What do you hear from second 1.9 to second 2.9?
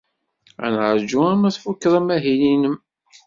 amahil-nnem.